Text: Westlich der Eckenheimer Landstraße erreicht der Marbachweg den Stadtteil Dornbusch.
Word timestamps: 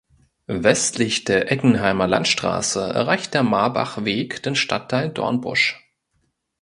Westlich 0.47 1.25
der 1.25 1.51
Eckenheimer 1.51 2.07
Landstraße 2.07 2.79
erreicht 2.81 3.35
der 3.35 3.43
Marbachweg 3.43 4.41
den 4.41 4.55
Stadtteil 4.55 5.09
Dornbusch. 5.09 5.77